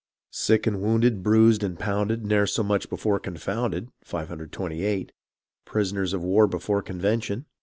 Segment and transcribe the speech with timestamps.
[0.31, 3.89] Sick and wounded, bruised and pounded Ne'er so much before confounded..
[5.63, 7.45] Prisoners of war before convention